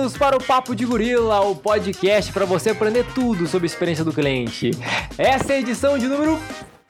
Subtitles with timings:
[0.00, 4.02] Bem-vindos para o Papo de Gorila, o podcast para você aprender tudo sobre a experiência
[4.02, 4.70] do cliente.
[5.18, 6.40] Essa é a edição de número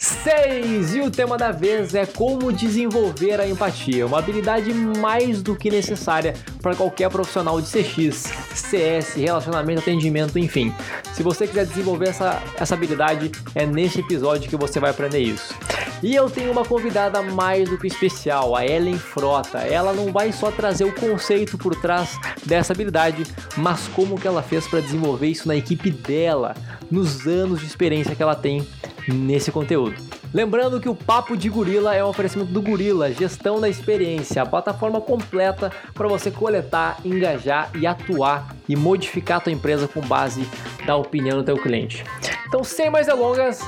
[0.00, 0.94] 6!
[0.94, 5.70] E o tema da vez é como desenvolver a empatia, uma habilidade mais do que
[5.70, 10.74] necessária para qualquer profissional de CX, CS, relacionamento, atendimento, enfim.
[11.12, 15.54] Se você quiser desenvolver essa, essa habilidade, é nesse episódio que você vai aprender isso.
[16.02, 19.58] E eu tenho uma convidada mais do que especial, a Ellen Frota.
[19.58, 24.42] Ela não vai só trazer o conceito por trás dessa habilidade, mas como que ela
[24.42, 26.54] fez para desenvolver isso na equipe dela,
[26.90, 28.66] nos anos de experiência que ela tem
[29.08, 29.96] nesse conteúdo.
[30.32, 34.46] Lembrando que o Papo de Gorila é um oferecimento do Gorila, gestão da experiência, a
[34.46, 40.46] plataforma completa para você coletar, engajar e atuar e modificar a tua empresa com base
[40.86, 42.04] da opinião do teu cliente.
[42.46, 43.60] Então, sem mais delongas,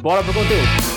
[0.00, 0.96] bora pro conteúdo.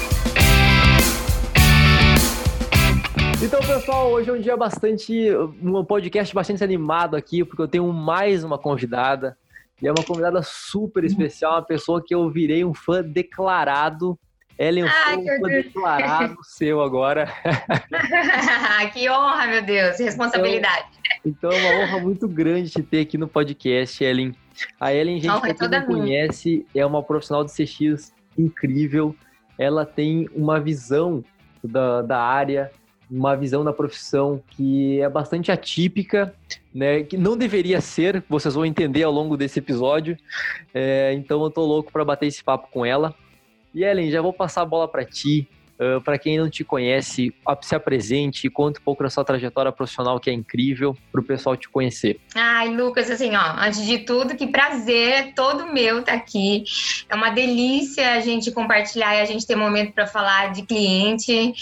[3.41, 5.13] Então, pessoal, hoje é um dia bastante.
[5.61, 9.37] um podcast bastante animado aqui, porque eu tenho mais uma convidada.
[9.81, 14.19] E é uma convidada super especial, uma pessoa que eu virei um fã declarado.
[14.57, 17.31] Ellen, eu ah, sou um fã declarado seu agora.
[18.93, 20.87] que honra, meu Deus, responsabilidade.
[21.25, 24.35] Então, então, é uma honra muito grande te ter aqui no podcast, Ellen.
[24.79, 29.15] A Ellen, gente, pra quem não conhece, é uma profissional de CX incrível.
[29.57, 31.23] Ela tem uma visão
[31.63, 32.71] da, da área,
[33.09, 36.33] uma visão da profissão que é bastante atípica,
[36.73, 37.03] né?
[37.03, 40.17] Que não deveria ser, vocês vão entender ao longo desse episódio.
[40.73, 43.13] É, então eu tô louco para bater esse papo com ela.
[43.73, 45.47] E Ellen, já vou passar a bola para ti.
[45.79, 50.19] Ah, para quem não te conhece, se apresente, conta um pouco da sua trajetória profissional,
[50.19, 52.19] que é incrível, para o pessoal te conhecer.
[52.35, 56.63] Ai, Lucas, assim, ó, antes de tudo, que prazer todo meu estar tá aqui.
[57.09, 61.53] É uma delícia a gente compartilhar e a gente ter momento para falar de cliente.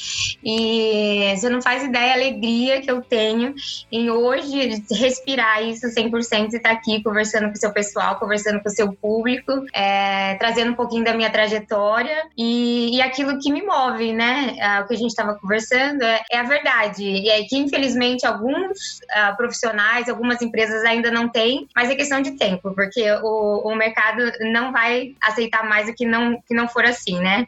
[0.43, 3.53] E você não faz ideia a alegria que eu tenho
[3.91, 8.61] em hoje respirar isso 100% e estar tá aqui conversando com o seu pessoal, conversando
[8.61, 13.51] com o seu público, é, trazendo um pouquinho da minha trajetória e, e aquilo que
[13.51, 17.03] me move né, uh, o que a gente estava conversando, é, é, a verdade.
[17.03, 22.21] E é que, infelizmente, alguns uh, profissionais, algumas empresas ainda não têm, mas é questão
[22.21, 26.67] de tempo, porque o, o mercado não vai aceitar mais o que não, que não
[26.67, 27.47] for assim, né?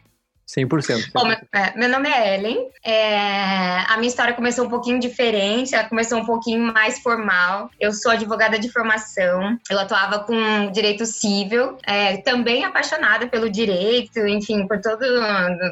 [0.56, 1.10] 100%.
[1.14, 2.68] Bom, meu, é, meu nome é Ellen.
[2.84, 7.70] É, a minha história começou um pouquinho diferente, ela começou um pouquinho mais formal.
[7.78, 14.18] Eu sou advogada de formação, eu atuava com direito civil, é, também apaixonada pelo direito,
[14.26, 15.04] enfim, por todo,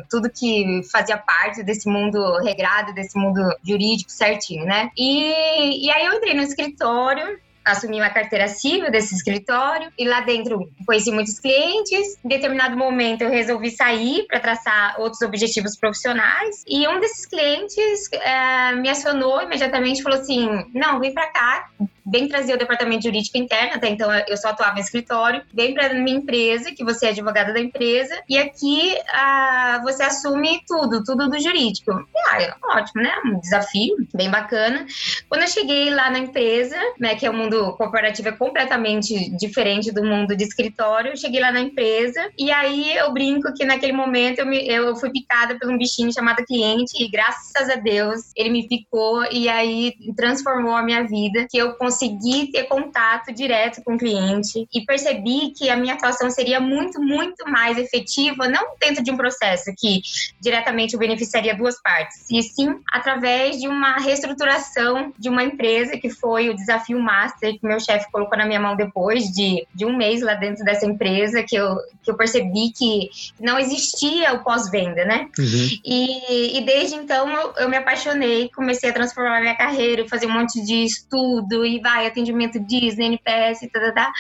[0.09, 4.91] tudo que fazia parte desse mundo regrado, desse mundo jurídico certinho, né?
[4.97, 7.38] E, e aí eu entrei no escritório,
[7.69, 12.19] assumi uma carteira civil desse escritório e lá dentro conheci muitos clientes.
[12.25, 18.11] Em determinado momento eu resolvi sair para traçar outros objetivos profissionais e um desses clientes
[18.12, 21.69] é, me acionou imediatamente e falou assim: "Não, vem para cá,
[22.11, 25.93] vem trazer o departamento jurídico interno, até então eu só atuava em escritório, vem para
[25.95, 31.29] minha empresa, que você é advogada da empresa, e aqui ah, você assume tudo, tudo
[31.29, 31.93] do jurídico.
[31.93, 33.12] E, ah, ótimo, né?
[33.27, 34.87] Um desafio bem bacana.
[35.29, 39.92] Quando eu cheguei lá na empresa, né, que é o mundo corporativo é completamente diferente
[39.92, 43.92] do mundo de escritório, eu cheguei lá na empresa e aí eu brinco que naquele
[43.92, 48.30] momento eu, me, eu fui picada por um bichinho chamado cliente e graças a Deus
[48.36, 53.82] ele me picou e aí transformou a minha vida, que eu consegui ter contato direto
[53.84, 58.75] com o cliente e percebi que a minha atuação seria muito, muito mais efetiva, não
[58.80, 60.00] dentro de um processo que
[60.40, 66.48] diretamente beneficiaria duas partes, e sim através de uma reestruturação de uma empresa, que foi
[66.48, 70.20] o desafio master que meu chefe colocou na minha mão depois de, de um mês
[70.22, 73.09] lá dentro dessa empresa, que eu, que eu percebi que
[73.41, 75.28] não existia o pós-venda, né?
[75.38, 75.69] Uhum.
[75.84, 80.32] E, e desde então eu, eu me apaixonei, comecei a transformar minha carreira, fazer um
[80.32, 84.12] monte de estudo e vai, atendimento Disney, NPS, tá, tá, tá,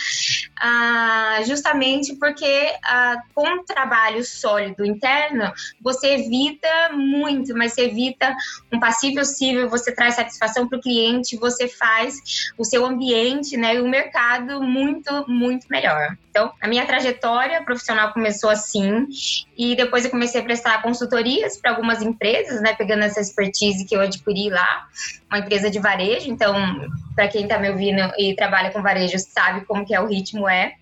[0.60, 8.34] ah, justamente porque ah, com trabalho sólido interno, você evita muito, mas você evita
[8.72, 13.76] um passivo cível, você traz satisfação para o cliente, você faz o seu ambiente né,
[13.76, 16.16] e o mercado muito, muito melhor.
[16.38, 19.08] Então, a minha trajetória profissional começou assim,
[19.56, 23.96] e depois eu comecei a prestar consultorias para algumas empresas, né, pegando essa expertise que
[23.96, 24.86] eu adquiri lá,
[25.28, 26.30] uma empresa de varejo.
[26.30, 26.54] Então,
[27.16, 30.48] para quem está me ouvindo e trabalha com varejo, sabe como que é o ritmo
[30.48, 30.74] é.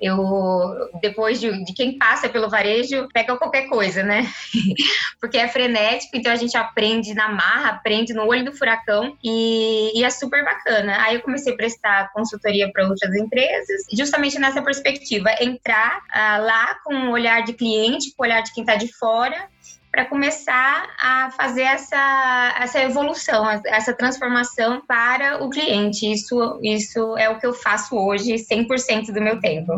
[0.00, 4.30] Eu, depois de, de, quem passa pelo varejo, pega qualquer coisa, né?
[5.20, 9.98] Porque é frenético, então a gente aprende na marra, aprende no olho do furacão e,
[9.98, 11.02] e é super bacana.
[11.02, 16.74] Aí eu comecei a prestar consultoria para outras empresas, justamente nessa perspectiva, entrar ah, lá
[16.84, 19.48] com um olhar de cliente, com o olhar de quem está de fora
[19.96, 26.12] para começar a fazer essa, essa evolução, essa transformação para o cliente.
[26.12, 29.72] Isso, isso é o que eu faço hoje 100% do meu tempo.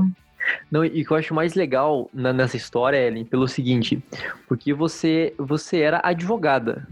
[0.72, 4.02] Não, e o que eu acho mais legal nessa história, Ellen, pelo seguinte,
[4.48, 6.84] porque você, você era advogada.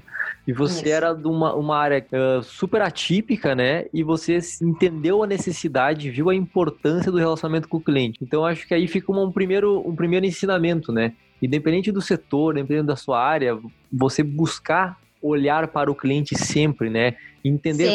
[0.47, 0.95] E você Isso.
[0.95, 3.87] era de uma, uma área uh, super atípica, né?
[3.93, 8.21] E você entendeu a necessidade, viu a importância do relacionamento com o cliente.
[8.23, 11.13] Então, acho que aí fica um primeiro, um primeiro ensinamento, né?
[11.41, 13.59] Independente do setor, independente da sua área,
[13.93, 17.17] você buscar olhar para o cliente sempre, né?
[17.45, 17.91] Entender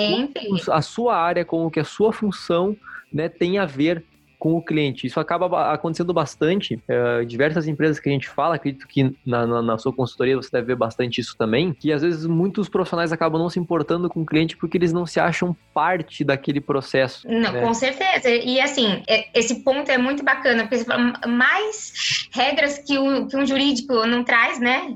[0.69, 2.75] a sua área, como que a sua função
[3.11, 4.03] né, tem a ver
[4.41, 5.05] com o cliente.
[5.05, 6.81] Isso acaba acontecendo bastante.
[6.87, 10.49] É, diversas empresas que a gente fala, acredito que na, na, na, sua consultoria você
[10.51, 14.23] deve ver bastante isso também, que às vezes muitos profissionais acabam não se importando com
[14.23, 17.27] o cliente porque eles não se acham parte daquele processo.
[17.29, 17.61] Não, né?
[17.61, 18.29] com certeza.
[18.29, 23.27] E assim, é, esse ponto é muito bacana, porque você fala, mais regras que, o,
[23.27, 24.95] que um jurídico não traz, né?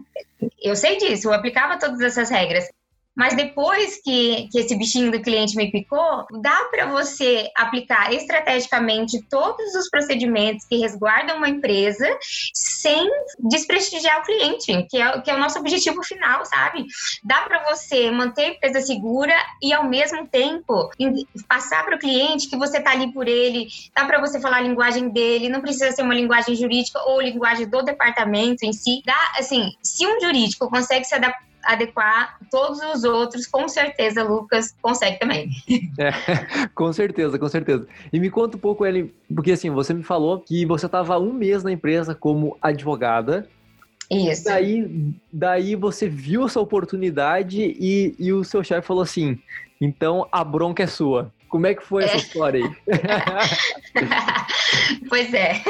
[0.59, 2.67] Eu sei disso, eu aplicava todas essas regras.
[3.15, 9.21] Mas depois que, que esse bichinho do cliente me picou, dá para você aplicar estrategicamente
[9.29, 12.05] todos os procedimentos que resguardam uma empresa
[12.53, 13.09] sem
[13.39, 16.85] desprestigiar o cliente, que é, que é o nosso objetivo final, sabe?
[17.23, 20.89] Dá para você manter a empresa segura e, ao mesmo tempo,
[21.47, 24.61] passar para o cliente que você está ali por ele, dá para você falar a
[24.61, 29.01] linguagem dele, não precisa ser uma linguagem jurídica ou linguagem do departamento em si.
[29.05, 34.75] Dá, assim, se um jurídico consegue se adaptar adequar todos os outros, com certeza, Lucas
[34.81, 35.49] consegue também.
[35.97, 37.87] É, com certeza, com certeza.
[38.11, 41.31] E me conta um pouco, Ellen, porque assim, você me falou que você estava um
[41.31, 43.47] mês na empresa como advogada.
[44.11, 44.45] Isso.
[44.45, 49.39] Daí, daí você viu essa oportunidade e, e o seu chefe falou assim:
[49.79, 51.31] então a bronca é sua.
[51.55, 52.17] Como é que foi essa é.
[52.17, 52.75] história aí?
[55.07, 55.61] pois é.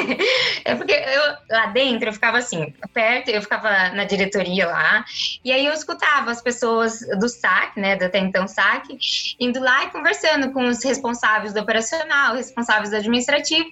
[0.65, 5.05] É porque eu, lá dentro eu ficava assim, perto, eu ficava na diretoria lá,
[5.43, 8.97] e aí eu escutava as pessoas do SAC, né, do até então SAC,
[9.39, 13.69] indo lá e conversando com os responsáveis do operacional, responsáveis do administrativo,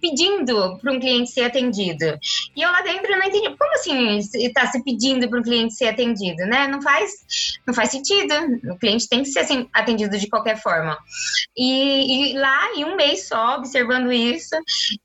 [0.00, 2.18] pedindo para um cliente ser atendido.
[2.56, 5.88] E eu lá dentro não entendi, como assim está se pedindo para um cliente ser
[5.88, 6.66] atendido, né?
[6.66, 7.10] Não faz,
[7.66, 8.34] não faz sentido.
[8.72, 10.98] O cliente tem que ser assim, atendido de qualquer forma.
[11.56, 14.56] E, e, lá, em um mês só, observando isso,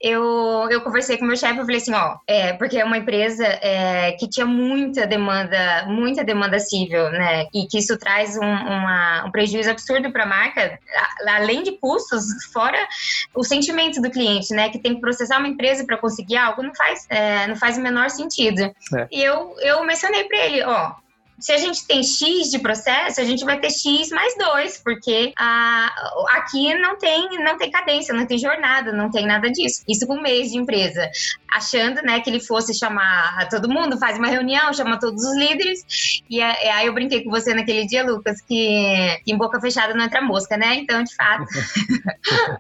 [0.02, 3.46] eu, eu conversei com meu chefe, eu falei assim, ó, é, porque é uma empresa
[3.46, 7.48] é, que tinha muita demanda, muita demanda civil, né?
[7.54, 10.80] E que isso traz um, uma, um prejuízo absurdo para a marca,
[11.28, 12.88] além de custos, fora
[13.34, 14.70] o sentimento do cliente, né?
[14.70, 17.82] Que tem que processar uma empresa para conseguir algo, não faz, é, não faz o
[17.82, 18.62] menor sentido.
[18.62, 19.08] É.
[19.12, 20.94] E eu, eu mencionei para ele, ó,
[21.40, 25.34] se a gente tem X de processo, a gente vai ter X mais dois, porque
[25.38, 25.94] a,
[26.32, 29.84] aqui não tem, não tem cadência, não tem jornada, não tem nada disso.
[29.88, 31.10] Isso com um mês de empresa.
[31.52, 36.24] Achando né, que ele fosse chamar todo mundo, faz uma reunião, chama todos os líderes.
[36.30, 40.06] E aí eu brinquei com você naquele dia, Lucas, que, que em boca fechada não
[40.06, 40.76] entra mosca, né?
[40.76, 41.46] Então, de fato.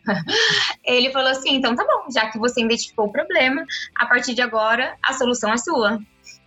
[0.83, 3.63] ele falou assim: então tá bom, já que você identificou o problema,
[3.95, 5.99] a partir de agora a solução é sua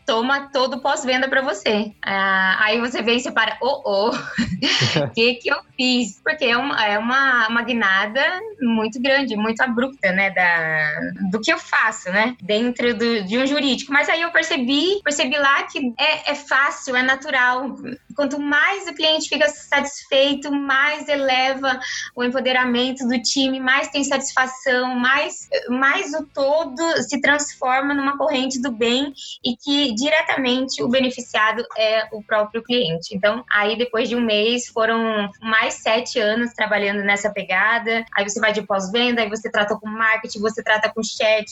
[0.08, 1.92] toma todo pós-venda para você.
[2.02, 6.18] Ah, aí você vem e separa, oh, oh, o que que eu fiz?
[6.24, 8.22] Porque é uma, é uma, uma guinada
[8.58, 13.46] muito grande, muito abrupta, né, da, do que eu faço, né, dentro do, de um
[13.46, 13.92] jurídico.
[13.92, 17.76] Mas aí eu percebi, percebi lá que é, é fácil, é natural.
[18.16, 21.78] Quanto mais o cliente fica satisfeito, mais eleva
[22.16, 28.58] o empoderamento do time, mais tem satisfação, mais, mais o todo se transforma numa corrente
[28.58, 29.12] do bem
[29.44, 33.14] e que diretamente o beneficiado é o próprio cliente.
[33.14, 38.04] Então, aí depois de um mês, foram mais sete anos trabalhando nessa pegada.
[38.16, 41.46] Aí você vai de pós-venda, aí você trata com marketing, você trata com chat,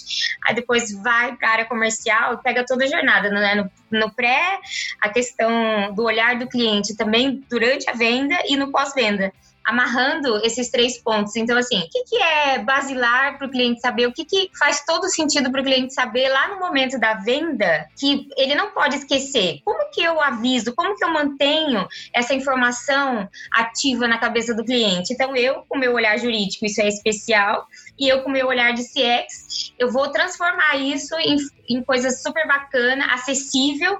[0.46, 3.54] aí depois vai para a área comercial e pega toda a jornada, né?
[3.56, 4.60] No, no pré,
[5.00, 9.32] a questão do olhar do cliente também durante a venda e no pós-venda
[9.66, 11.34] amarrando esses três pontos.
[11.34, 14.06] Então, assim, o que, que é basilar para o cliente saber?
[14.06, 17.88] O que, que faz todo sentido para o cliente saber lá no momento da venda
[17.98, 19.60] que ele não pode esquecer?
[19.64, 20.72] Como que eu aviso?
[20.74, 25.12] Como que eu mantenho essa informação ativa na cabeça do cliente?
[25.12, 27.66] Então, eu, com meu olhar jurídico, isso é especial,
[27.98, 31.36] e eu, com meu olhar de CX, eu vou transformar isso em,
[31.68, 33.98] em coisa super bacana, acessível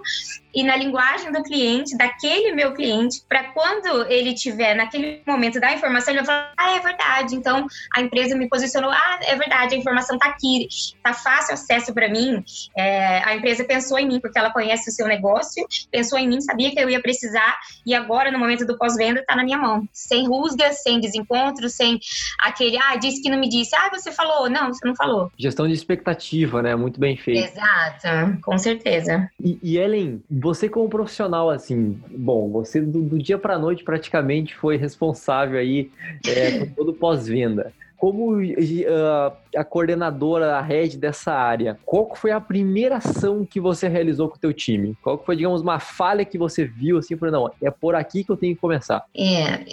[0.57, 5.71] e na linguagem do cliente, daquele meu cliente, para quando ele tiver naquele momento da
[5.75, 7.37] informação, ele vai falar: ah, é verdade.
[7.37, 11.93] Então a empresa me posicionou: ah, é verdade, a informação está aqui, está fácil acesso
[11.93, 12.43] para mim.
[12.75, 15.63] É, a empresa pensou em mim porque ela conhece o seu negócio,
[15.93, 19.37] pensou em mim, sabia que eu ia precisar e agora no momento do pós-venda está
[19.37, 22.01] na minha mão, sem rusgas, sem desencontro, sem
[22.41, 24.51] aquele: ah, disse que não me disse, ah, Ah, você falou.
[24.51, 25.31] Não, você não falou.
[25.37, 26.75] Gestão de expectativa, né?
[26.75, 27.47] Muito bem feito.
[27.47, 29.31] Exato, com certeza.
[29.41, 34.55] E, e Ellen, você como profissional, assim, bom, você do, do dia para noite praticamente
[34.55, 35.91] foi responsável aí
[36.27, 42.41] é, por todo pós-venda como uh, a coordenadora, a head dessa área, qual foi a
[42.41, 44.97] primeira ação que você realizou com o teu time?
[45.03, 48.31] Qual foi, digamos, uma falha que você viu, assim, por não, é por aqui que
[48.31, 49.05] eu tenho que começar?
[49.17, 49.65] É,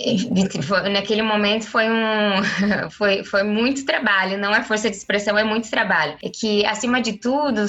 [0.62, 5.44] foi, naquele momento foi um, foi, foi muito trabalho, não é força de expressão, é
[5.44, 6.18] muito trabalho.
[6.24, 7.66] É que, acima de tudo,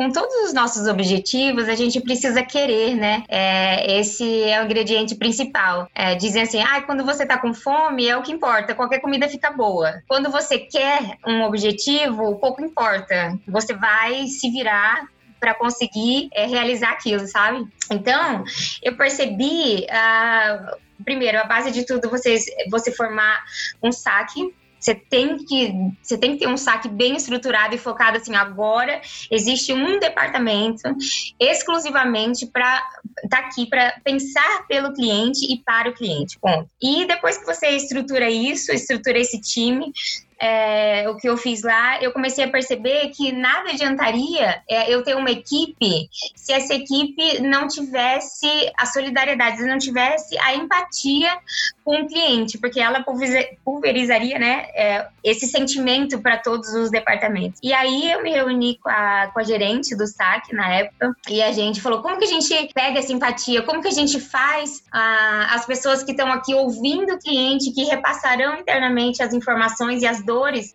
[0.00, 3.22] com todos os nossos objetivos, a gente precisa querer, né?
[3.28, 5.90] É, esse é o ingrediente principal.
[5.94, 9.28] É, dizem assim, ah, quando você tá com fome, é o que importa, qualquer comida
[9.28, 10.02] fica boa.
[10.08, 13.38] Quando você quer um objetivo, pouco importa.
[13.46, 15.06] Você vai se virar
[15.38, 17.68] para conseguir é, realizar aquilo, sabe?
[17.90, 18.42] Então,
[18.82, 23.44] eu percebi, ah, primeiro, a base de tudo, vocês, você formar
[23.82, 25.72] um saque você tem que
[26.02, 28.34] você tem que ter um saque bem estruturado e focado assim.
[28.34, 30.82] Agora existe um departamento
[31.38, 32.82] exclusivamente para
[33.28, 36.38] tá aqui para pensar pelo cliente e para o cliente.
[36.40, 36.68] Ponto.
[36.82, 39.92] E depois que você estrutura isso, estrutura esse time,
[40.40, 45.02] é, o que eu fiz lá, eu comecei a perceber que nada adiantaria é, eu
[45.02, 51.30] ter uma equipe se essa equipe não tivesse a solidariedade, se não tivesse a empatia
[51.84, 53.04] com o cliente, porque ela
[53.64, 57.60] pulverizaria né, é, esse sentimento para todos os departamentos.
[57.62, 61.42] E aí eu me reuni com a, com a gerente do SAC na época e
[61.42, 63.62] a gente falou: como que a gente pega essa empatia?
[63.62, 68.58] Como que a gente faz as pessoas que estão aqui ouvindo o cliente, que repassarão
[68.58, 70.22] internamente as informações e as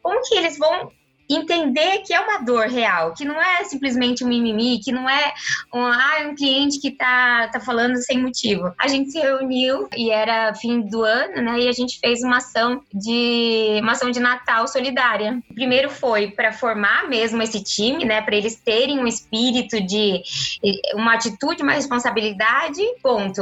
[0.01, 0.91] como que eles vão
[1.29, 5.33] entender que é uma dor real, que não é simplesmente um mimimi, que não é
[5.73, 8.73] um, ah, um cliente que tá, tá falando sem motivo.
[8.77, 11.61] A gente se reuniu e era fim do ano, né?
[11.61, 15.39] E a gente fez uma ação de uma ação de Natal solidária.
[15.53, 20.21] Primeiro foi para formar mesmo esse time, né, para eles terem um espírito de
[20.93, 22.81] uma atitude, uma responsabilidade.
[23.01, 23.41] Ponto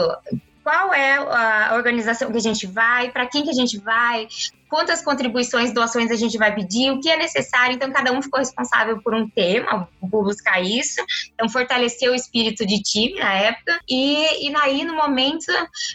[0.63, 4.27] qual é a organização que a gente vai, para quem que a gente vai,
[4.73, 7.75] quantas contribuições, doações a gente vai pedir, o que é necessário.
[7.75, 10.99] Então, cada um ficou responsável por um tema, por buscar isso.
[11.31, 13.79] Então, fortaleceu o espírito de time na época.
[13.87, 15.45] E, e aí, no momento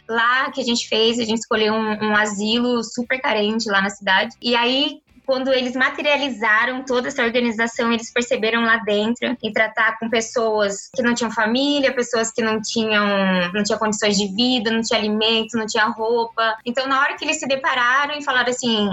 [0.09, 3.91] lá que a gente fez, a gente escolheu um, um asilo super carente lá na
[3.91, 4.37] cidade.
[4.41, 10.09] E aí, quando eles materializaram toda essa organização, eles perceberam lá dentro em tratar com
[10.09, 13.07] pessoas que não tinham família, pessoas que não tinham,
[13.53, 16.57] não tinham condições de vida, não tinha alimento, não tinha roupa.
[16.65, 18.89] Então, na hora que eles se depararam e falaram assim: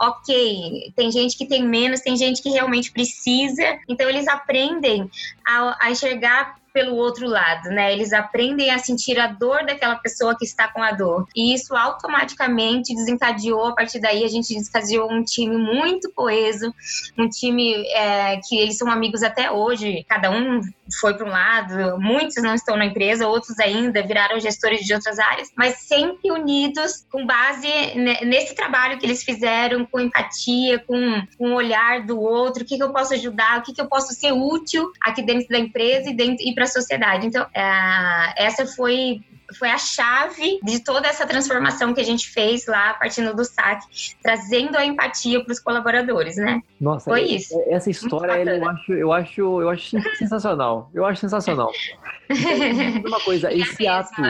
[0.00, 3.78] ok, tem gente que tem menos, tem gente que realmente precisa.
[3.88, 5.08] Então, eles aprendem
[5.46, 7.90] a, a enxergar pelo outro lado, né?
[7.90, 11.26] Eles aprendem a sentir a dor daquela pessoa que está com a dor.
[11.34, 16.74] E isso automaticamente desencadeou, a partir daí a gente desencadeou um time muito coeso,
[17.16, 20.60] um time é, que eles são amigos até hoje, cada um
[21.00, 25.18] foi para um lado, muitos não estão na empresa, outros ainda viraram gestores de outras
[25.18, 27.68] áreas, mas sempre unidos com base
[28.22, 32.82] nesse trabalho que eles fizeram, com empatia, com, o olhar do outro, o que, que
[32.82, 36.14] eu posso ajudar, o que, que eu posso ser útil aqui dentro da empresa e,
[36.14, 37.26] dentro, e para a sociedade.
[37.26, 39.20] Então, é, essa foi
[39.58, 43.80] foi a chave de toda essa transformação que a gente fez lá, partindo do SAC,
[44.22, 46.60] trazendo a empatia para os colaboradores, né?
[46.80, 47.54] Nossa, foi isso.
[47.68, 50.90] Essa história eu acho, eu acho, eu acho sensacional.
[50.92, 51.70] Eu acho sensacional.
[53.06, 54.22] Uma coisa, esse ato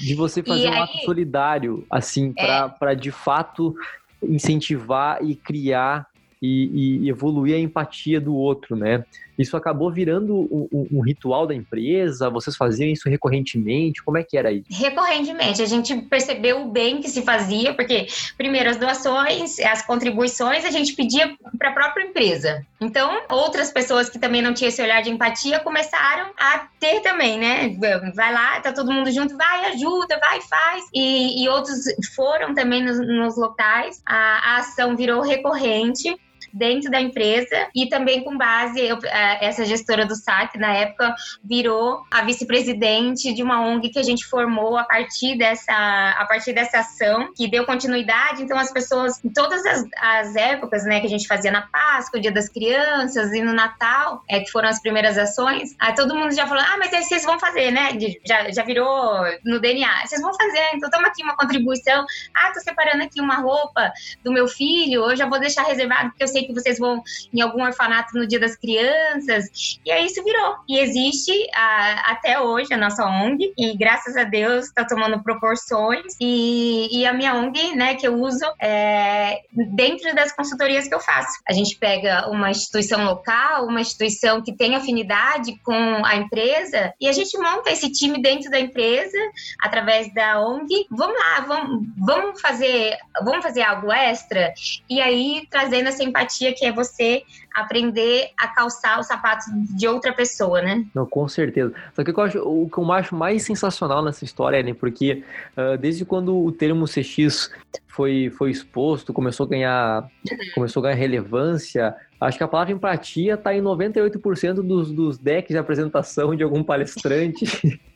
[0.00, 2.94] de você fazer um ato solidário, assim, para é...
[2.94, 3.74] de fato
[4.22, 6.06] incentivar e criar
[6.40, 9.04] e, e, evoluir a empatia do outro, né?
[9.42, 12.30] Isso acabou virando um, um, ritual da empresa?
[12.30, 14.02] Vocês faziam isso recorrentemente?
[14.02, 14.66] Como é que era isso?
[14.70, 15.60] Recorrentemente.
[15.60, 18.06] A gente percebeu o bem que se fazia, porque,
[18.36, 22.64] primeiro, as doações, as contribuições, a gente pedia para a própria empresa.
[22.80, 27.38] Então, outras pessoas que também não tinham esse olhar de empatia começaram a ter também,
[27.38, 27.76] né?
[28.14, 30.84] Vai lá, tá todo mundo junto, vai, ajuda, vai, faz.
[30.94, 31.84] E, e outros
[32.14, 34.00] foram também nos, nos locais.
[34.06, 36.16] A, a ação virou recorrente
[36.52, 41.14] dentro da empresa e também com base, eu, é, essa gestora do SAC, na época,
[41.42, 46.52] virou a vice-presidente de uma ONG que a gente formou a partir dessa, a partir
[46.52, 48.42] dessa ação, que deu continuidade.
[48.42, 52.18] Então, as pessoas, em todas as, as épocas, né, que a gente fazia na Páscoa,
[52.18, 56.14] o Dia das Crianças e no Natal, é, que foram as primeiras ações, aí todo
[56.14, 57.90] mundo já falou: ah, mas aí vocês vão fazer, né?
[58.24, 60.06] Já, já virou no DNA.
[60.06, 62.04] Vocês vão fazer, então toma aqui uma contribuição.
[62.34, 63.92] Ah, tô separando aqui uma roupa
[64.22, 67.40] do meu filho, eu já vou deixar reservado, porque eu sei que vocês vão em
[67.40, 69.78] algum orfanato no Dia das Crianças.
[69.84, 70.56] E aí isso virou.
[70.68, 76.14] E existe a, até hoje a nossa ONG, e graças a Deus está tomando proporções.
[76.20, 79.40] E, e, a minha ONG, né, que eu uso é,
[79.74, 81.40] dentro das consultorias que eu faço.
[81.48, 87.08] A gente pega uma instituição local, uma instituição que tem afinidade com a empresa, e
[87.08, 89.18] a gente monta esse time dentro da empresa,
[89.60, 90.86] através da ONG.
[90.90, 94.52] Vamos lá, vamos, vamos fazer, vamos fazer algo extra,
[94.88, 97.22] e aí trazendo essa empatia que é você
[97.54, 99.46] aprender a calçar os sapatos
[99.76, 100.84] de outra pessoa, né?
[100.94, 101.72] Não, com certeza.
[101.94, 104.74] Só que eu acho, o que eu acho mais sensacional nessa história, né?
[104.74, 105.22] Porque
[105.56, 107.50] uh, desde quando o termo CX
[107.86, 110.10] foi, foi exposto, começou a ganhar,
[110.54, 115.50] começou a ganhar relevância, acho que a palavra empatia está em 98% dos, dos decks
[115.50, 117.80] de apresentação de algum palestrante.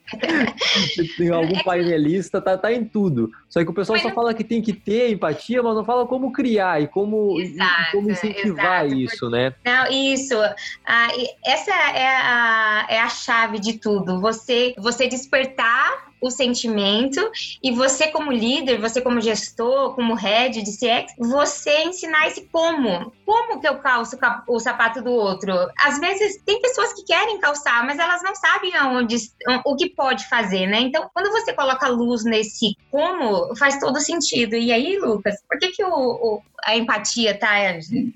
[1.17, 3.31] tem algum é painelista, tá, tá em tudo.
[3.49, 4.15] Só que o pessoal mas só não...
[4.15, 7.93] fala que tem que ter empatia, mas não fala como criar e como, exato, e
[7.93, 9.55] como incentivar exato, isso, né?
[9.65, 10.35] Não, isso.
[10.87, 11.09] Ah,
[11.45, 14.21] essa é a, é a chave de tudo.
[14.21, 17.21] Você, você despertar o sentimento
[17.63, 23.13] e você como líder, você como gestor, como head de CX, você ensinar esse como.
[23.25, 25.53] Como que eu calço o sapato do outro?
[25.79, 29.17] Às vezes tem pessoas que querem calçar, mas elas não sabem aonde,
[29.65, 30.81] o que pode fazer, né?
[30.81, 34.55] Então, quando você coloca luz nesse como, faz todo sentido.
[34.55, 37.49] E aí, Lucas, por que que o, o a empatia tá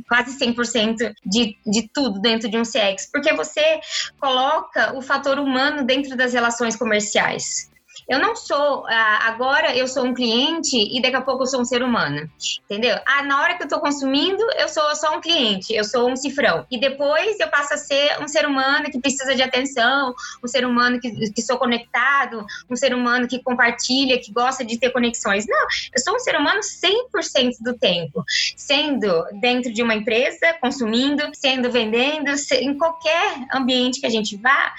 [0.08, 3.08] quase 100% de, de tudo dentro de um CX?
[3.12, 3.80] Porque você
[4.18, 7.69] coloca o fator humano dentro das relações comerciais.
[8.10, 11.60] Eu não sou, ah, agora eu sou um cliente e daqui a pouco eu sou
[11.60, 12.28] um ser humano,
[12.64, 12.98] entendeu?
[13.06, 16.16] Ah, na hora que eu tô consumindo, eu sou só um cliente, eu sou um
[16.16, 16.66] cifrão.
[16.68, 20.12] E depois eu passo a ser um ser humano que precisa de atenção,
[20.42, 24.76] um ser humano que, que sou conectado, um ser humano que compartilha, que gosta de
[24.76, 25.46] ter conexões.
[25.46, 28.24] Não, eu sou um ser humano 100% do tempo,
[28.56, 34.74] sendo dentro de uma empresa, consumindo, sendo vendendo, em qualquer ambiente que a gente vá,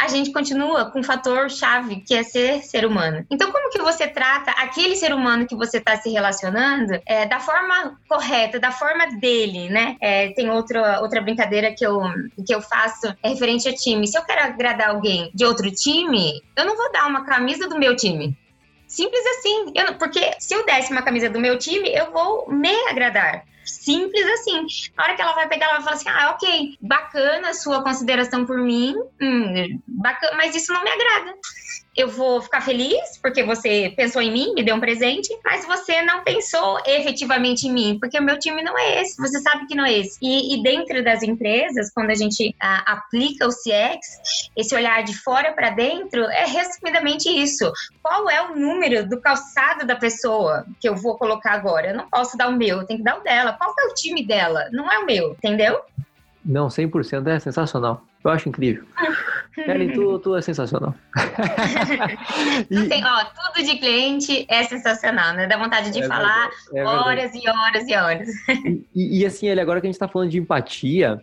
[0.00, 3.26] a gente continua com o fator chave, que é ser ser humano.
[3.30, 7.38] Então, como que você trata aquele ser humano que você está se relacionando é, da
[7.38, 9.96] forma correta, da forma dele, né?
[10.00, 12.00] É, tem outra, outra brincadeira que eu,
[12.46, 14.08] que eu faço é referente a time.
[14.08, 17.78] Se eu quero agradar alguém de outro time, eu não vou dar uma camisa do
[17.78, 18.34] meu time.
[18.86, 19.72] Simples assim.
[19.74, 23.44] Eu, porque se eu desse uma camisa do meu time, eu vou me agradar.
[23.70, 24.66] Simples assim.
[24.96, 27.82] Na hora que ela vai pegar, ela vai falar assim: ah, ok, bacana a sua
[27.82, 31.34] consideração por mim, hum, bacana, mas isso não me agrada
[31.96, 36.02] eu vou ficar feliz porque você pensou em mim, me deu um presente, mas você
[36.02, 39.74] não pensou efetivamente em mim, porque o meu time não é esse, você sabe que
[39.74, 40.18] não é esse.
[40.22, 45.16] E, e dentro das empresas, quando a gente a, aplica o CX, esse olhar de
[45.16, 47.70] fora para dentro é resumidamente isso.
[48.02, 51.88] Qual é o número do calçado da pessoa que eu vou colocar agora?
[51.88, 53.52] Eu não posso dar o meu, eu tenho que dar o dela.
[53.54, 54.68] Qual é o time dela?
[54.72, 55.80] Não é o meu, entendeu?
[56.44, 58.02] Não, 100% é sensacional.
[58.22, 58.84] Eu acho incrível.
[59.54, 60.94] Kelly, tu, tu é sensacional.
[62.70, 62.88] e...
[62.88, 65.46] Tem, ó, tudo de cliente é sensacional, né?
[65.46, 68.28] Dá vontade de é falar é horas e horas e horas.
[68.94, 71.20] E, e, assim, ele agora que a gente está falando de empatia,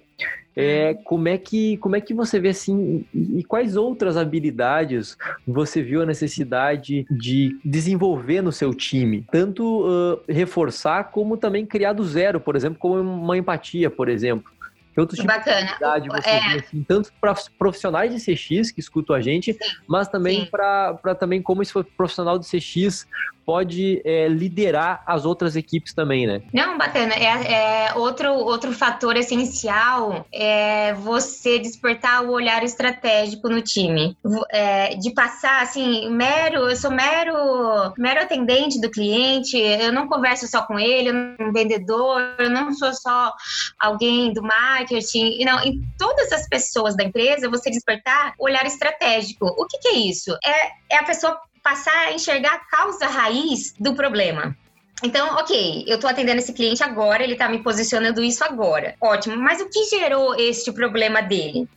[0.56, 1.04] é, hum.
[1.04, 5.16] como, é que, como é que você vê assim, e quais outras habilidades
[5.48, 9.24] você viu a necessidade de desenvolver no seu time?
[9.32, 14.52] Tanto uh, reforçar como também criar do zero, por exemplo, como uma empatia, por exemplo.
[14.98, 15.58] Que outros tipos Bacana.
[15.58, 16.40] de atividade você é.
[16.40, 21.14] vê, assim, tanto para profissionais de CX que escutam a gente, sim, mas também para
[21.14, 23.08] também como esse profissional de CX
[23.48, 26.42] pode é, liderar as outras equipes também, né?
[26.54, 27.14] Não, bacana.
[27.14, 34.18] É, é, outro, outro fator essencial é você despertar o olhar estratégico no time.
[34.52, 37.34] É, de passar, assim, mero, eu sou mero,
[37.98, 42.22] mero atendente do cliente, eu não converso só com ele, eu não sou um vendedor,
[42.40, 43.32] eu não sou só
[43.80, 45.42] alguém do marketing.
[45.46, 49.46] Não, em todas as pessoas da empresa, você despertar o olhar estratégico.
[49.46, 50.38] O que, que é isso?
[50.44, 54.56] É, é a pessoa passar a enxergar a causa raiz do problema.
[55.04, 58.96] Então, ok, eu estou atendendo esse cliente agora, ele está me posicionando isso agora.
[59.02, 61.68] Ótimo, mas o que gerou este problema dele?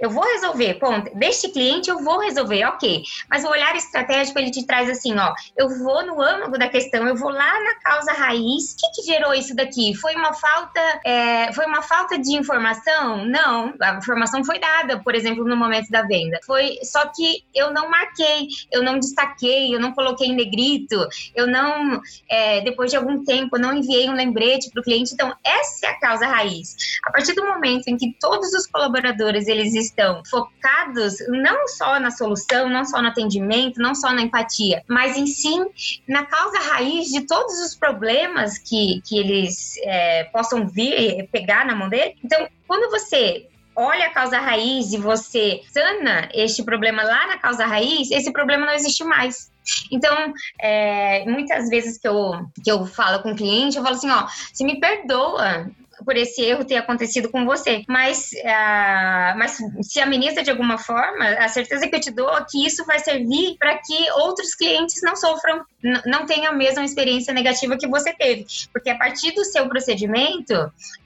[0.00, 1.14] Eu vou resolver, ponto.
[1.16, 3.02] Deste cliente eu vou resolver, ok.
[3.28, 5.32] Mas o olhar estratégico ele te traz assim, ó.
[5.56, 8.72] Eu vou no âmago da questão, eu vou lá na causa raiz.
[8.72, 9.94] O que, que gerou isso daqui?
[9.94, 13.24] Foi uma falta, é, foi uma falta de informação?
[13.26, 16.38] Não, a informação foi dada, por exemplo, no momento da venda.
[16.46, 21.46] Foi só que eu não marquei, eu não destaquei, eu não coloquei em negrito, eu
[21.46, 22.00] não,
[22.30, 25.12] é, depois de algum tempo, não enviei um lembrete para o cliente.
[25.12, 26.76] Então essa é a causa raiz.
[27.04, 32.10] A partir do momento em que todos os colaboradores eles estão focados não só na
[32.10, 35.66] solução, não só no atendimento, não só na empatia, mas em sim
[36.08, 41.74] na causa raiz de todos os problemas que, que eles é, possam vir pegar na
[41.74, 42.16] mão dele.
[42.24, 47.64] Então, quando você olha a causa raiz e você sana este problema lá na causa
[47.64, 49.52] raiz, esse problema não existe mais.
[49.92, 52.32] Então, é, muitas vezes que eu,
[52.64, 55.70] que eu falo com o cliente, eu falo assim, ó, se me perdoa,
[56.04, 57.84] por esse erro ter acontecido com você.
[57.88, 62.44] Mas, uh, mas se ameniza de alguma forma, a certeza que eu te dou é
[62.48, 65.64] que isso vai servir para que outros clientes não sofram,
[66.06, 68.46] não tenham a mesma experiência negativa que você teve.
[68.72, 70.54] Porque a partir do seu procedimento,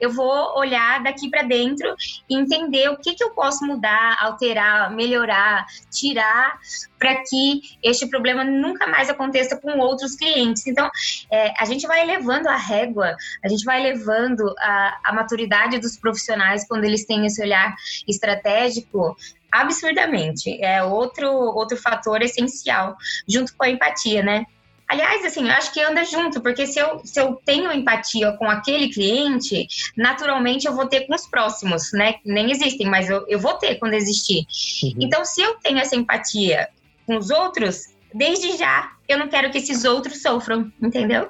[0.00, 1.94] eu vou olhar daqui para dentro
[2.28, 6.58] e entender o que, que eu posso mudar, alterar, melhorar, tirar
[7.02, 10.64] para que este problema nunca mais aconteça com outros clientes.
[10.68, 10.88] Então,
[11.28, 15.96] é, a gente vai elevando a régua, a gente vai elevando a, a maturidade dos
[15.96, 17.74] profissionais quando eles têm esse olhar
[18.06, 19.16] estratégico
[19.50, 20.62] absurdamente.
[20.62, 22.96] É outro, outro fator essencial,
[23.28, 24.46] junto com a empatia, né?
[24.88, 28.48] Aliás, assim, eu acho que anda junto, porque se eu, se eu tenho empatia com
[28.48, 32.14] aquele cliente, naturalmente eu vou ter com os próximos, né?
[32.24, 34.46] Nem existem, mas eu, eu vou ter quando existir.
[34.84, 34.94] Uhum.
[35.00, 36.68] Então, se eu tenho essa empatia
[37.06, 41.28] com os outros, desde já eu não quero que esses outros sofram, entendeu?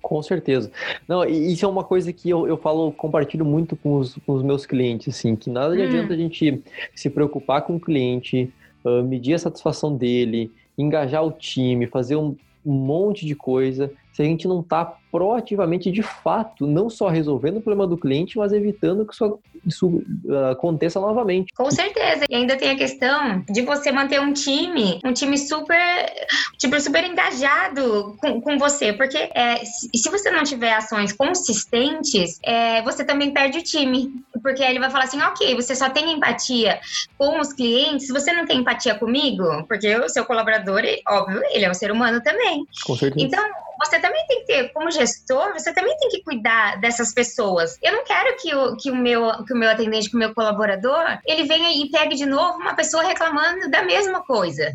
[0.00, 0.70] Com certeza.
[1.06, 4.42] Não, isso é uma coisa que eu, eu falo, compartilho muito com os, com os
[4.42, 5.82] meus clientes, assim, que nada hum.
[5.82, 6.62] adianta a gente
[6.94, 8.52] se preocupar com o cliente,
[8.84, 14.22] uh, medir a satisfação dele, engajar o time, fazer um, um monte de coisa, se
[14.22, 18.50] a gente não está proativamente, de fato, não só resolvendo o problema do cliente, mas
[18.50, 19.86] evitando que isso, isso
[20.24, 21.52] uh, aconteça novamente.
[21.54, 22.24] Com certeza.
[22.30, 26.10] E ainda tem a questão de você manter um time, um time super,
[26.58, 28.94] tipo, super engajado com, com você.
[28.94, 34.14] Porque é, se, se você não tiver ações consistentes, é, você também perde o time.
[34.42, 36.80] Porque ele vai falar assim, ok, você só tem empatia
[37.18, 41.70] com os clientes, você não tem empatia comigo, porque o seu colaborador, óbvio, ele é
[41.70, 42.66] um ser humano também.
[42.84, 43.24] Com certeza.
[43.24, 43.44] Então,
[43.84, 47.78] você também tem que ter, como gestor, você também tem que cuidar dessas pessoas.
[47.82, 50.34] Eu não quero que o, que o, meu, que o meu atendente, que o meu
[50.34, 54.72] colaborador, ele venha e pegue de novo uma pessoa reclamando da mesma coisa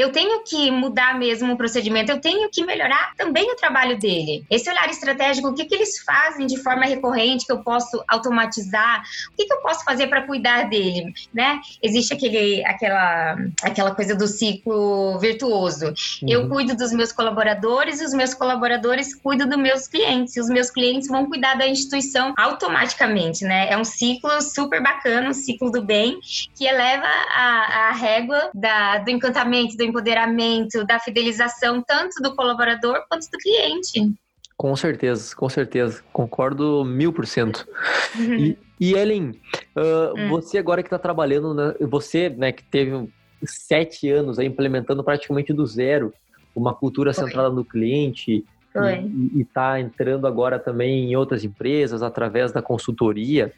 [0.00, 4.44] eu tenho que mudar mesmo o procedimento, eu tenho que melhorar também o trabalho dele.
[4.50, 9.02] Esse olhar estratégico, o que, que eles fazem de forma recorrente que eu posso automatizar?
[9.32, 11.12] O que, que eu posso fazer para cuidar dele?
[11.34, 11.60] Né?
[11.82, 15.86] Existe aquele, aquela, aquela coisa do ciclo virtuoso.
[15.86, 16.28] Uhum.
[16.28, 20.36] Eu cuido dos meus colaboradores e os meus colaboradores cuidam dos meus clientes.
[20.36, 23.70] E os meus clientes vão cuidar da instituição automaticamente, né?
[23.70, 26.18] É um ciclo super bacana, um ciclo do bem,
[26.54, 33.04] que eleva a, a régua da, do encantamento, do empoderamento, da fidelização, tanto do colaborador
[33.08, 34.12] quanto do cliente.
[34.56, 36.02] Com certeza, com certeza.
[36.12, 37.66] Concordo mil por cento.
[38.18, 39.30] E, e Ellen,
[39.76, 40.28] uh, hum.
[40.28, 43.08] você agora que está trabalhando, né, você né, que teve
[43.44, 46.12] sete anos aí, implementando praticamente do zero
[46.54, 47.24] uma cultura Foi.
[47.24, 48.44] centrada no cliente
[49.34, 53.52] e está entrando agora também em outras empresas através da consultoria.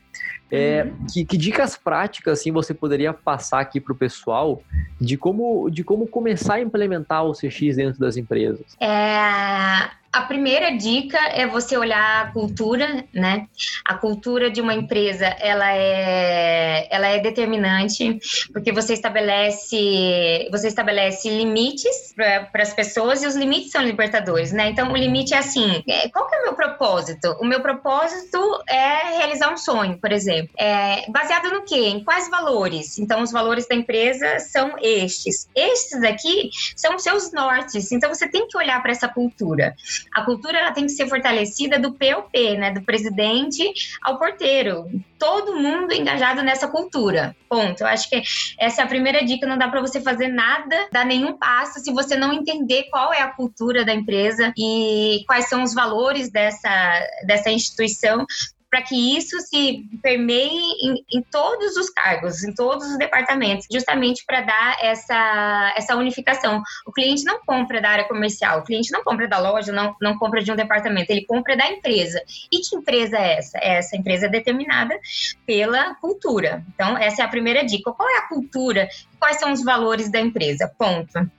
[0.50, 1.06] É, uhum.
[1.10, 4.62] que, que, dicas práticas assim você poderia passar aqui para o pessoal
[5.00, 8.76] de como, de como começar a implementar o CX dentro das empresas?
[8.78, 13.46] É, a primeira dica é você olhar a cultura, né?
[13.82, 18.18] A cultura de uma empresa, ela é, ela é determinante,
[18.52, 24.68] porque você estabelece, você estabelece limites para as pessoas e os limites são libertadores, né?
[24.68, 27.34] Então, o limite é assim, é, qual que é o meu propósito?
[27.40, 30.50] O meu propósito é realizar um sonho, por exemplo.
[30.58, 31.88] É, baseado no quê?
[31.88, 32.98] Em quais valores?
[32.98, 35.48] Então, os valores da empresa são estes.
[35.56, 39.74] Estes aqui são os seus nortes, então você tem que olhar para essa cultura.
[40.12, 43.64] A cultura ela tem que ser fortalecida do POP, né, do presidente
[44.02, 44.86] ao porteiro.
[45.18, 47.36] Todo mundo engajado nessa cultura.
[47.48, 47.82] Ponto.
[47.82, 48.22] Eu acho que
[48.58, 49.46] essa é a primeira dica.
[49.46, 53.20] Não dá para você fazer nada, dar nenhum passo se você não entender qual é
[53.20, 58.26] a cultura da empresa e quais são os valores dessa, dessa instituição
[58.72, 64.24] para que isso se permeie em, em, todos os cargos, em todos os departamentos, justamente
[64.24, 66.62] para dar essa, essa unificação.
[66.86, 70.16] O cliente não compra da área comercial, o cliente não compra da loja, não, não
[70.16, 72.22] compra de um departamento, ele compra da empresa.
[72.50, 73.58] E que empresa é essa?
[73.58, 74.98] Essa empresa é determinada
[75.44, 76.64] pela cultura.
[76.74, 77.92] Então, essa é a primeira dica.
[77.92, 78.88] Qual é a cultura?
[79.20, 80.72] Quais são os valores da empresa?
[80.78, 81.30] Ponto.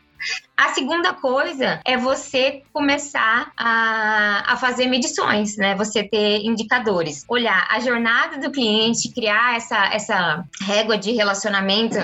[0.56, 5.76] A segunda coisa é você começar a, a fazer medições, né?
[5.76, 7.26] Você ter indicadores.
[7.28, 11.98] Olhar a jornada do cliente, criar essa, essa régua de relacionamento.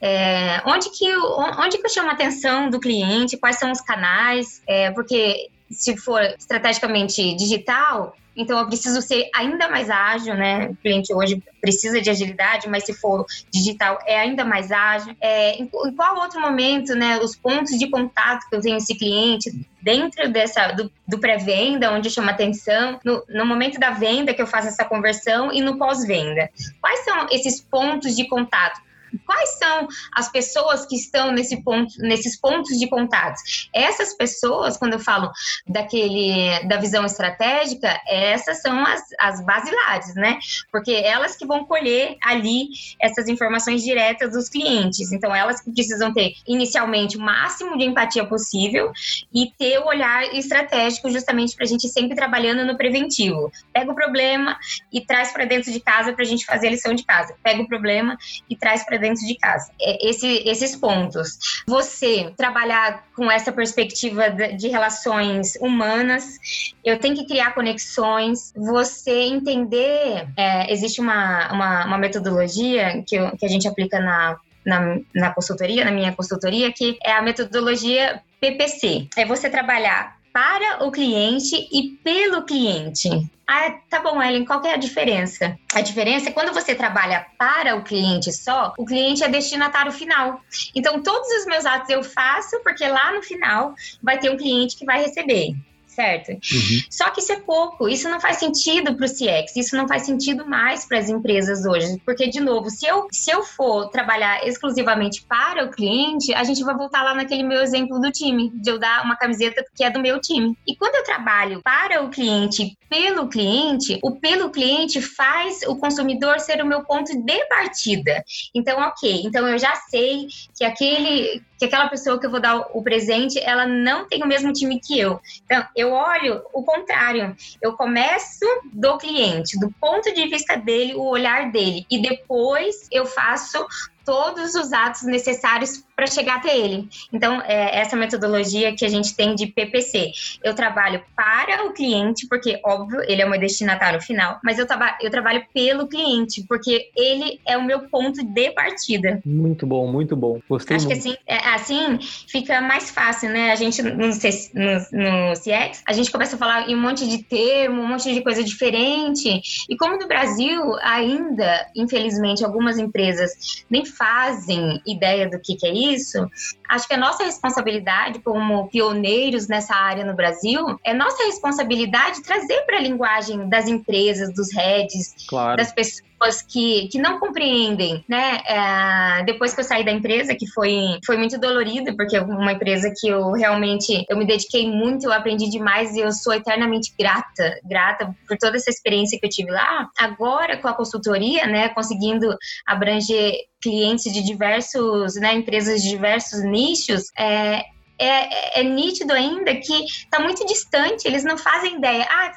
[0.00, 3.36] É, onde, que, onde que eu chamo a atenção do cliente?
[3.36, 4.62] Quais são os canais?
[4.66, 10.68] É, porque se for estrategicamente digital, então eu preciso ser ainda mais ágil, né?
[10.68, 15.14] O cliente hoje precisa de agilidade, mas se for digital é ainda mais ágil.
[15.20, 17.18] É, em, em, qual outro momento, né?
[17.18, 22.10] Os pontos de contato que eu tenho esse cliente dentro dessa do, do pré-venda, onde
[22.10, 26.48] chama atenção, no, no momento da venda que eu faço essa conversão e no pós-venda.
[26.80, 28.80] Quais são esses pontos de contato?
[29.26, 33.40] Quais são as pessoas que estão nesse ponto, nesses pontos de contato?
[33.72, 35.30] Essas pessoas, quando eu falo
[35.66, 40.38] daquele da visão estratégica, essas são as, as basilares, né?
[40.70, 42.68] Porque elas que vão colher ali
[43.00, 45.12] essas informações diretas dos clientes.
[45.12, 48.92] Então, elas que precisam ter inicialmente o máximo de empatia possível
[49.32, 53.50] e ter o olhar estratégico justamente para a gente sempre trabalhando no preventivo.
[53.72, 54.58] Pega o problema
[54.92, 57.34] e traz para dentro de casa para a gente fazer a lição de casa.
[57.42, 58.16] Pega o problema
[58.48, 59.70] e traz para dentro de casa.
[59.80, 61.38] É, esse, esses pontos.
[61.66, 66.38] Você trabalhar com essa perspectiva de relações humanas,
[66.84, 70.26] eu tenho que criar conexões, você entender.
[70.36, 75.34] É, existe uma, uma, uma metodologia que, eu, que a gente aplica na na, na,
[75.34, 79.08] consultoria, na minha consultoria, que é a metodologia PPC.
[79.16, 83.08] É você trabalhar para o cliente e pelo cliente.
[83.54, 85.58] Ah, tá bom, Ellen, qual é a diferença?
[85.74, 90.40] A diferença é quando você trabalha para o cliente só, o cliente é destinatário final.
[90.74, 94.74] Então, todos os meus atos eu faço porque lá no final vai ter um cliente
[94.74, 95.54] que vai receber
[95.94, 96.30] certo?
[96.30, 96.80] Uhum.
[96.90, 100.02] Só que isso é pouco, isso não faz sentido para o CX, isso não faz
[100.02, 104.46] sentido mais para as empresas hoje, porque, de novo, se eu, se eu for trabalhar
[104.46, 108.70] exclusivamente para o cliente, a gente vai voltar lá naquele meu exemplo do time, de
[108.70, 110.56] eu dar uma camiseta que é do meu time.
[110.66, 116.40] E quando eu trabalho para o cliente, pelo cliente, o pelo cliente faz o consumidor
[116.40, 118.22] ser o meu ponto de partida.
[118.54, 120.26] Então, ok, então eu já sei
[120.56, 124.26] que aquele que aquela pessoa que eu vou dar o presente, ela não tem o
[124.26, 125.20] mesmo time que eu.
[125.44, 127.36] Então, eu olho o contrário.
[127.60, 133.06] Eu começo do cliente, do ponto de vista dele, o olhar dele, e depois eu
[133.06, 133.64] faço
[134.04, 136.88] todos os atos necessários para chegar até ele.
[137.12, 140.10] Então, é essa metodologia que a gente tem de PPC.
[140.42, 144.66] Eu trabalho para o cliente, porque, óbvio, ele é o meu destinatário final, mas eu,
[144.66, 149.20] traba eu trabalho pelo cliente, porque ele é o meu ponto de partida.
[149.24, 150.40] Muito bom, muito bom.
[150.48, 151.02] Gostei Acho muito.
[151.02, 153.52] que assim, é, assim fica mais fácil, né?
[153.52, 157.22] A gente, no, no, no CX, a gente começa a falar em um monte de
[157.22, 159.40] termo, um monte de coisa diferente.
[159.68, 165.72] E como no Brasil, ainda, infelizmente, algumas empresas nem fazem ideia do que, que é
[165.72, 166.26] isso,
[166.68, 172.62] acho que a nossa responsabilidade como pioneiros nessa área no Brasil é nossa responsabilidade trazer
[172.62, 175.56] para a linguagem das empresas, dos heads, claro.
[175.56, 176.11] das pessoas
[176.48, 178.40] que, que não compreendem, né?
[178.46, 182.52] É, depois que eu saí da empresa, que foi, foi muito dolorido, porque é uma
[182.52, 186.92] empresa que eu realmente eu me dediquei muito, eu aprendi demais e eu sou eternamente
[186.98, 189.88] grata, grata por toda essa experiência que eu tive lá.
[189.98, 197.04] Agora, com a consultoria, né, conseguindo abranger clientes de diversos, né, empresas de diversos nichos,
[197.18, 197.62] é,
[198.04, 202.06] é, é, nítido ainda que está muito distante, eles não fazem ideia.
[202.10, 202.32] Ah,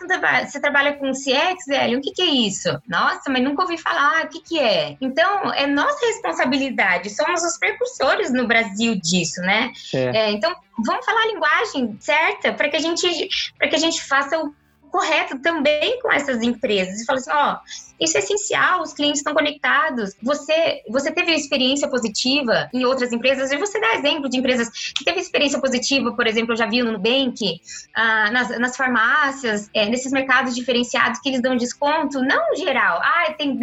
[0.45, 1.99] você trabalha com CX, velho?
[1.99, 2.69] O que, que é isso?
[2.87, 4.97] Nossa, mas nunca ouvi falar, o que, que é?
[5.01, 9.71] Então, é nossa responsabilidade, somos os precursores no Brasil disso, né?
[9.93, 10.17] É.
[10.17, 14.03] É, então, vamos falar a linguagem certa para que a gente para que a gente
[14.03, 14.53] faça o
[14.95, 17.01] correto também com essas empresas.
[17.01, 17.57] E fala assim, ó,
[17.99, 20.15] isso é essencial, os clientes estão conectados.
[20.23, 25.03] Você, você teve experiência positiva em outras empresas, e você dá exemplo de empresas que
[25.03, 27.59] teve experiência positiva, por exemplo, eu já vi no Nubank,
[27.93, 33.01] ah, nas, nas farmácias, é, nesses mercados diferenciados que eles dão desconto, não geral.
[33.03, 33.59] Ah, tem 10%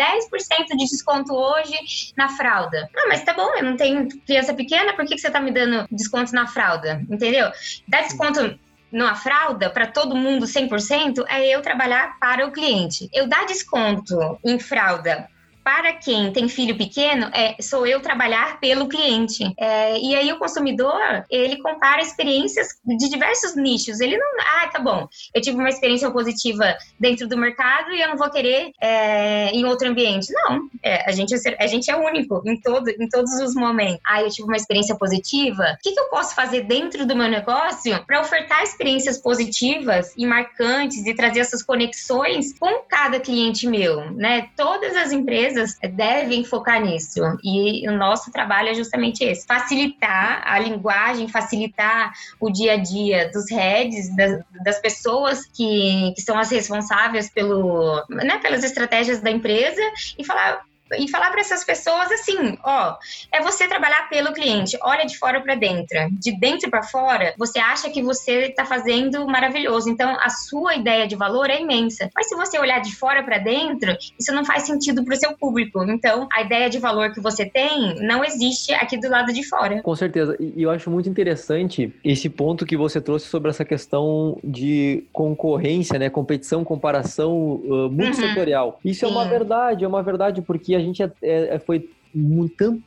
[0.76, 2.90] de desconto hoje na fralda.
[2.94, 5.50] Ah, mas tá bom, eu não tenho criança pequena, por que, que você tá me
[5.50, 7.02] dando desconto na fralda?
[7.08, 7.50] Entendeu?
[7.88, 8.58] Dá desconto
[8.92, 13.08] numa fralda para todo mundo 100% é eu trabalhar para o cliente.
[13.12, 15.28] Eu dar desconto em fralda
[15.64, 19.44] para quem tem filho pequeno, é, sou eu trabalhar pelo cliente.
[19.58, 24.00] É, e aí o consumidor, ele compara experiências de diversos nichos.
[24.00, 28.08] Ele não, ah, tá bom, eu tive uma experiência positiva dentro do mercado e eu
[28.08, 30.32] não vou querer é, em outro ambiente.
[30.32, 34.00] Não, é, a, gente, é a gente é único em, todo, em todos os momentos.
[34.06, 37.28] Ah, eu tive uma experiência positiva, o que, que eu posso fazer dentro do meu
[37.28, 44.10] negócio para ofertar experiências positivas e marcantes e trazer essas conexões com cada cliente meu,
[44.12, 44.48] né?
[44.56, 47.20] Todas as empresas empresas devem focar nisso.
[47.44, 53.30] E o nosso trabalho é justamente esse: facilitar a linguagem, facilitar o dia a dia
[53.30, 59.30] dos heads, das, das pessoas que, que são as responsáveis pelo, né, pelas estratégias da
[59.30, 59.82] empresa
[60.18, 60.62] e falar
[60.98, 62.96] e falar para essas pessoas assim, ó,
[63.32, 67.58] é você trabalhar pelo cliente, olha de fora para dentro, de dentro para fora, você
[67.58, 72.10] acha que você está fazendo maravilhoso, então a sua ideia de valor é imensa.
[72.14, 75.36] Mas se você olhar de fora para dentro, isso não faz sentido para o seu
[75.36, 75.82] público.
[75.84, 79.82] Então, a ideia de valor que você tem não existe aqui do lado de fora.
[79.82, 80.36] Com certeza.
[80.38, 85.98] E eu acho muito interessante esse ponto que você trouxe sobre essa questão de concorrência,
[85.98, 88.80] né, competição, comparação uh, multissetorial.
[88.84, 88.90] Uhum.
[88.90, 91.88] Isso é uma verdade, é uma verdade porque a gente é, é, foi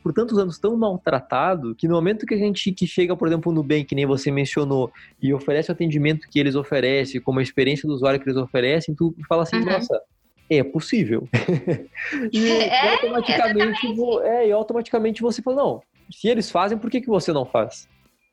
[0.02, 3.50] por tantos anos tão maltratado que no momento que a gente que chega, por exemplo,
[3.50, 7.42] no Nubank, que nem você mencionou, e oferece o atendimento que eles oferecem, como a
[7.42, 9.64] experiência do usuário que eles oferecem, tu fala assim, uhum.
[9.64, 10.00] nossa,
[10.48, 11.28] é possível.
[12.32, 13.86] e, é, automaticamente,
[14.22, 17.88] é, e automaticamente você fala, não, se eles fazem, por que, que você não faz?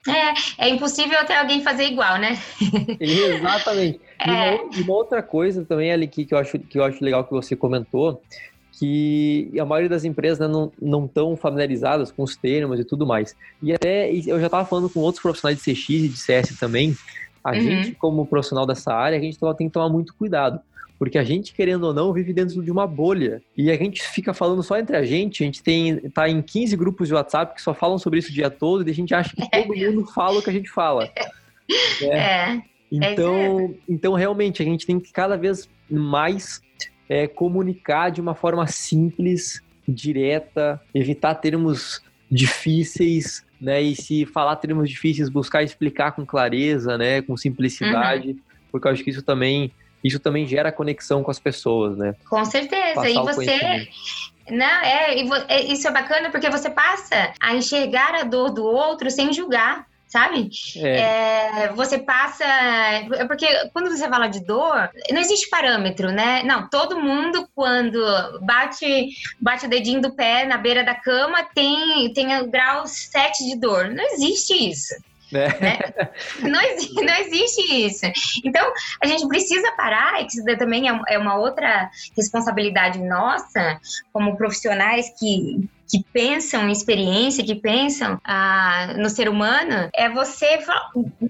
[0.07, 2.37] É, é impossível até alguém fazer igual, né?
[2.99, 4.01] Exatamente.
[4.19, 4.27] É.
[4.27, 7.03] E, uma, e uma, outra coisa também, ali que, que, eu acho, que eu acho
[7.03, 8.21] legal que você comentou,
[8.77, 13.35] que a maioria das empresas né, não estão familiarizadas com os termos e tudo mais.
[13.61, 16.95] E até eu já estava falando com outros profissionais de CX e de CS também,
[17.43, 17.61] a uhum.
[17.61, 20.59] gente, como profissional dessa área, a gente tem que tomar muito cuidado.
[20.97, 23.41] Porque a gente, querendo ou não, vive dentro de uma bolha.
[23.57, 25.43] E a gente fica falando só entre a gente.
[25.43, 28.33] A gente tem, tá em 15 grupos de WhatsApp que só falam sobre isso o
[28.33, 28.87] dia todo.
[28.87, 31.09] E a gente acha que todo mundo fala o que a gente fala.
[32.01, 32.17] É.
[32.17, 32.61] é.
[32.91, 36.61] Então, então, realmente, a gente tem que cada vez mais
[37.07, 43.81] é, comunicar de uma forma simples, direta, evitar termos difíceis, né?
[43.81, 47.21] E se falar termos difíceis, buscar explicar com clareza, né?
[47.21, 48.39] Com simplicidade, uhum.
[48.71, 49.71] porque eu acho que isso também
[50.03, 52.13] isso também gera conexão com as pessoas, né?
[52.29, 52.95] Com certeza.
[52.95, 53.87] Passar e você
[54.49, 55.15] não, é,
[55.47, 59.87] é, isso é bacana porque você passa a enxergar a dor do outro sem julgar
[60.13, 60.47] sabe?
[60.77, 60.99] É.
[60.99, 62.45] É, você passa.
[62.45, 66.43] É porque quando você fala de dor, não existe parâmetro, né?
[66.43, 67.99] Não, todo mundo, quando
[68.41, 69.09] bate,
[69.41, 73.59] bate o dedinho do pé na beira da cama, tem, tem o grau 7 de
[73.59, 73.89] dor.
[73.89, 74.93] Não existe isso.
[75.33, 75.47] É.
[75.59, 75.79] Né?
[76.41, 78.05] Não, existe, não existe isso.
[78.45, 78.71] Então,
[79.01, 83.79] a gente precisa parar, e que isso também é, é uma outra responsabilidade nossa,
[84.11, 90.57] como profissionais que que pensam em experiência, que pensam ah, no ser humano, é você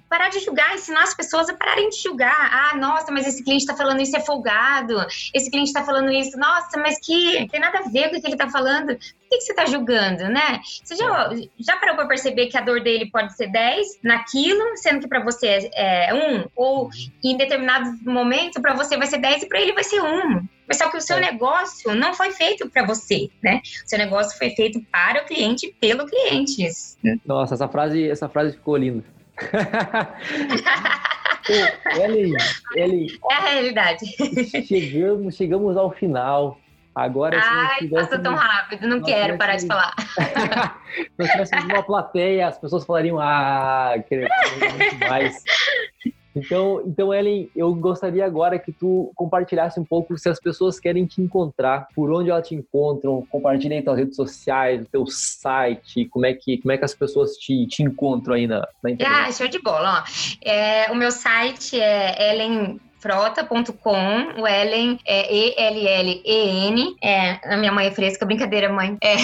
[0.07, 2.49] parar de julgar, ensinar as pessoas a pararem de julgar.
[2.49, 6.37] Ah, nossa, mas esse cliente está falando isso é folgado, esse cliente está falando isso,
[6.37, 8.95] nossa, mas que tem nada a ver com o que ele está falando.
[8.95, 10.61] Por que, que você está julgando, né?
[10.81, 15.01] Você já, já parou para perceber que a dor dele pode ser 10 naquilo, sendo
[15.01, 16.89] que para você é 1, ou
[17.21, 20.47] em determinado momento para você vai ser 10 e para ele vai ser 1.
[20.67, 21.21] Mas só que o seu é.
[21.21, 23.61] negócio não foi feito para você, né?
[23.85, 26.69] O seu negócio foi feito para o cliente, pelo cliente.
[27.25, 29.03] Nossa, essa frase, essa frase ficou linda.
[31.45, 31.53] Pô,
[32.01, 32.33] Ellen,
[32.75, 34.05] Ellen, é a realidade.
[34.65, 36.57] Chegamos, chegamos ao final.
[36.95, 39.95] Agora, Ai, passou tão rápido, não quero parar de falar.
[41.19, 44.29] se tivéssemos uma plateia, as pessoas falariam, ah, queria
[44.79, 45.43] muito mais.
[46.35, 51.05] Então, então, Ellen, eu gostaria agora que tu compartilhasse um pouco se as pessoas querem
[51.05, 56.33] te encontrar, por onde elas te encontram, compartilhem tuas redes sociais, teu site, como é
[56.33, 59.27] que, como é que as pessoas te, te encontram aí na, na internet.
[59.27, 60.03] Ah, show de bola.
[60.03, 60.49] Ó.
[60.49, 67.87] É, o meu site é Ellen frota.com, o Ellen é E-L-L-E-N, é, a minha mãe
[67.87, 68.97] é fresca, brincadeira, mãe.
[69.03, 69.15] É.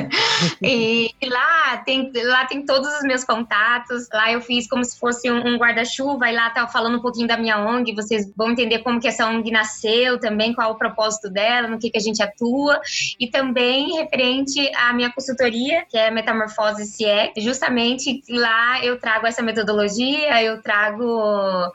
[0.66, 5.30] e, lá tem, lá tem todos os meus contatos, lá eu fiz como se fosse
[5.30, 8.78] um, um guarda-chuva, e lá tá falando um pouquinho da minha ONG, vocês vão entender
[8.78, 12.22] como que essa ONG nasceu também, qual o propósito dela, no que, que a gente
[12.22, 12.80] atua,
[13.20, 19.42] e também referente à minha consultoria, que é Metamorfose CX, justamente lá eu trago essa
[19.42, 21.04] metodologia, eu trago,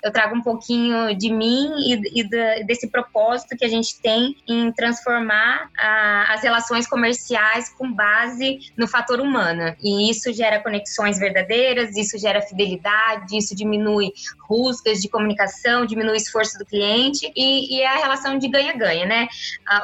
[0.03, 4.35] eu trago um pouquinho de mim mim e, e desse propósito que a gente tem
[4.47, 9.75] em transformar a, as relações comerciais com base no fator humano.
[9.83, 14.11] E isso gera conexões verdadeiras, isso gera fidelidade, isso diminui
[14.47, 19.05] rusgas de comunicação, diminui o esforço do cliente e, e é a relação de ganha-ganha,
[19.05, 19.27] né?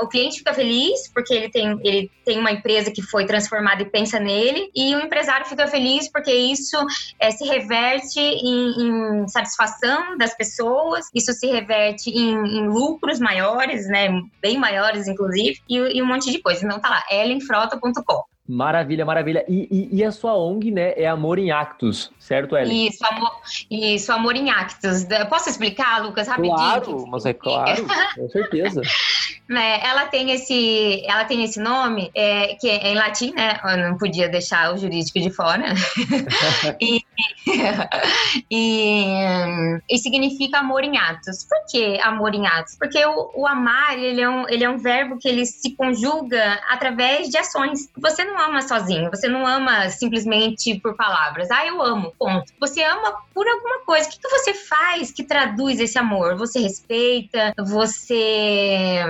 [0.01, 3.85] o cliente fica feliz porque ele tem, ele tem uma empresa que foi transformada e
[3.89, 6.77] pensa nele, e o empresário fica feliz porque isso
[7.19, 13.87] é, se reverte em, em satisfação das pessoas, isso se reverte em, em lucros maiores,
[13.87, 14.09] né?
[14.41, 16.65] Bem maiores, inclusive, e, e, um monte de coisa.
[16.65, 18.23] Então tá lá, ellenfrota.com.
[18.47, 19.43] Maravilha, maravilha.
[19.47, 22.87] E, e, e, a sua ONG, né, é Amor em Actos, certo, Ellen?
[22.87, 23.31] Isso, Amor,
[23.69, 25.05] isso, Amor em Actos.
[25.29, 26.55] Posso explicar, Lucas, rapidinho?
[26.55, 27.85] Claro, mas é claro,
[28.15, 28.81] com certeza.
[29.49, 33.57] É, ela tem esse, ela tem esse nome é, que é em latim, né?
[33.63, 35.73] Eu não podia deixar o jurídico de fora.
[36.81, 37.01] e,
[38.51, 41.45] e, e, significa amor em atos.
[41.45, 42.75] Por que amor em atos?
[42.77, 46.59] Porque o, o, amar ele é, um, ele é um verbo que ele se conjuga
[46.69, 47.89] através de ações.
[47.97, 49.09] Você não ama sozinho.
[49.09, 51.49] Você não ama simplesmente por palavras.
[51.51, 52.13] Ah, eu amo.
[52.17, 52.51] Ponto.
[52.59, 54.07] Você ama por alguma coisa.
[54.07, 56.35] O que, que você faz que traduz esse amor?
[56.35, 57.53] Você respeita.
[57.57, 59.03] Você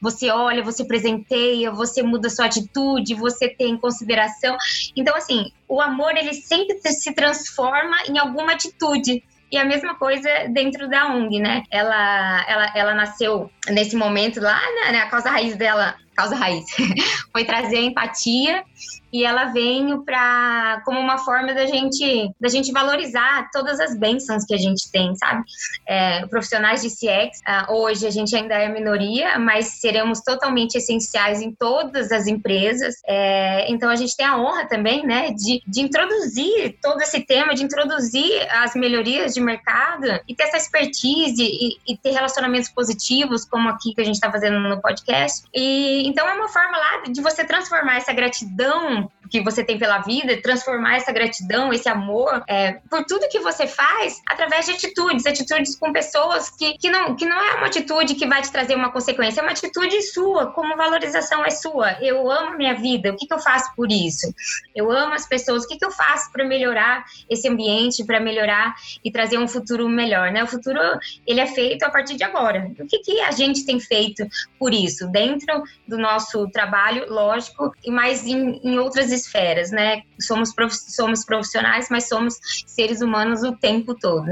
[0.00, 4.56] você olha, você presenteia, você muda sua atitude, você tem consideração.
[4.96, 9.22] Então, assim, o amor ele sempre se transforma em alguma atitude.
[9.52, 11.64] E a mesma coisa dentro da ONG, né?
[11.70, 15.00] Ela, ela, ela nasceu nesse momento lá, né?
[15.00, 16.64] A causa raiz dela, causa raiz,
[17.32, 18.64] foi trazer a empatia
[19.12, 24.44] e ela veio para como uma forma da gente da gente valorizar todas as bênçãos
[24.44, 25.44] que a gente tem, sabe?
[25.86, 31.40] É, profissionais de CX, uh, hoje a gente ainda é minoria, mas seremos totalmente essenciais
[31.40, 32.96] em todas as empresas.
[33.06, 37.54] É, então a gente tem a honra também, né, de, de introduzir todo esse tema,
[37.54, 43.44] de introduzir as melhorias de mercado e ter essa expertise e, e ter relacionamentos positivos,
[43.44, 45.44] como aqui que a gente está fazendo no podcast.
[45.54, 48.99] E então é uma forma lá de você transformar essa gratidão
[49.30, 53.66] que você tem pela vida, transformar essa gratidão, esse amor é, por tudo que você
[53.66, 58.16] faz através de atitudes, atitudes com pessoas que, que, não, que não é uma atitude
[58.16, 61.92] que vai te trazer uma consequência, é uma atitude sua, como valorização é sua.
[62.02, 64.32] Eu amo minha vida, o que, que eu faço por isso?
[64.74, 68.74] Eu amo as pessoas, o que, que eu faço para melhorar esse ambiente, para melhorar
[69.04, 70.42] e trazer um futuro melhor, né?
[70.42, 70.80] O futuro,
[71.26, 72.70] ele é feito a partir de agora.
[72.78, 74.26] O que, que a gente tem feito
[74.58, 75.06] por isso?
[75.08, 80.02] Dentro do nosso trabalho, lógico, e mais em, em outras esferas, né?
[80.20, 84.26] Somos, prof, somos profissionais, mas somos seres humanos o tempo todo.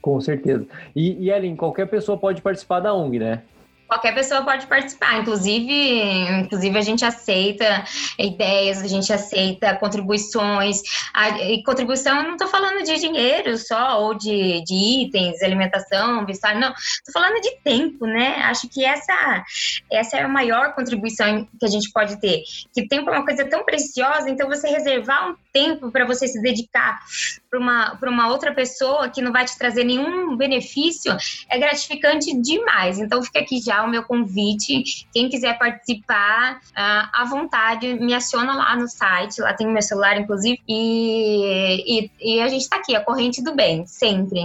[0.00, 0.66] Com certeza.
[0.94, 3.42] E, e Ellen, qualquer pessoa pode participar da ONG, né?
[3.86, 5.18] Qualquer pessoa pode participar.
[5.20, 5.72] Inclusive,
[6.40, 7.84] inclusive a gente aceita
[8.18, 10.82] ideias, a gente aceita contribuições.
[11.12, 16.24] A, e contribuição, eu não estou falando de dinheiro só, ou de, de itens, alimentação,
[16.24, 16.72] vestuário, não.
[16.72, 18.36] Estou falando de tempo, né?
[18.44, 19.44] Acho que essa,
[19.90, 22.42] essa é a maior contribuição que a gente pode ter.
[22.74, 26.40] Que tempo é uma coisa tão preciosa, então você reservar um tempo para você se
[26.40, 26.98] dedicar
[27.50, 31.14] para uma, uma outra pessoa que não vai te trazer nenhum benefício
[31.48, 32.98] é gratificante demais.
[32.98, 35.06] Então fica aqui já o meu convite.
[35.12, 40.18] Quem quiser participar, uh, à vontade, me aciona lá no site, lá tem meu celular,
[40.18, 44.40] inclusive, e, e, e a gente está aqui, a corrente do bem, sempre.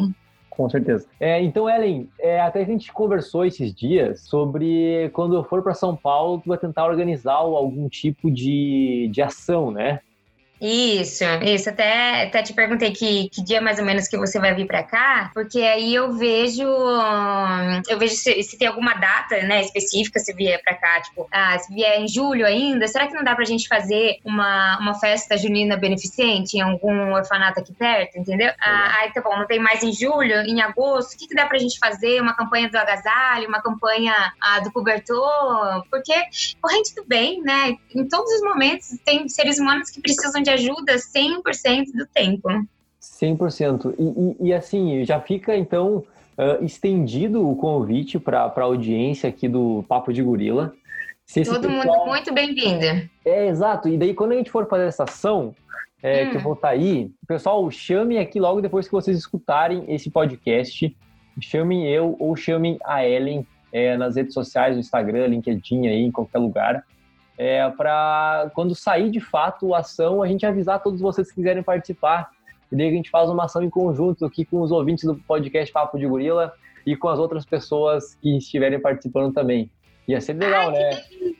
[0.57, 1.07] Com certeza.
[1.19, 5.75] É, então, Ellen, é, até a gente conversou esses dias sobre quando eu for para
[5.75, 9.99] São Paulo, tu vai tentar organizar algum tipo de, de ação, né?
[10.59, 11.69] Isso, isso.
[11.69, 14.83] Até, até te perguntei que, que dia mais ou menos que você vai vir para
[14.83, 16.63] cá, porque aí eu vejo
[17.87, 21.57] eu vejo se, se, tem alguma data, né, específica se vier para cá, tipo, ah,
[21.59, 25.37] se vier em julho ainda, será que não dá pra gente fazer uma, uma festa
[25.37, 28.51] junina beneficente em algum orfanato aqui perto, entendeu?
[28.59, 31.45] Ah, aí tá bom, não tem mais em julho, em agosto, o que, que dá
[31.45, 32.19] pra gente fazer?
[32.19, 36.13] Uma campanha do agasalho, uma campanha ah, do cobertor, porque
[36.59, 37.75] corrente do bem, né?
[37.93, 42.47] Em todos os momentos tem seres humanos que precisam de ajuda 100% do tempo.
[43.01, 43.95] 100%.
[43.97, 46.03] E, e, e assim, já fica então
[46.37, 50.73] uh, estendido o convite para a audiência aqui do Papo de Gorila.
[51.33, 51.71] Todo pessoal...
[51.71, 53.09] mundo muito bem-vindo.
[53.25, 53.89] É, exato.
[53.89, 55.53] E daí, quando a gente for fazer essa ação,
[56.01, 56.31] é, hum.
[56.31, 60.09] que eu vou estar tá aí, pessoal, chamem aqui logo depois que vocês escutarem esse
[60.09, 60.95] podcast.
[61.41, 66.11] Chamem eu ou chamem a Ellen é, nas redes sociais, no Instagram, LinkedIn, aí, em
[66.11, 66.83] qualquer lugar
[67.37, 71.61] é, para quando sair de fato a ação, a gente avisar todos vocês que quiserem
[71.61, 72.31] participar.
[72.71, 75.71] E daí a gente faz uma ação em conjunto aqui com os ouvintes do podcast
[75.71, 76.51] Papo de Gorila
[76.85, 79.69] e com as outras pessoas que estiverem participando também.
[80.07, 80.89] Ia ser legal, Ai, né?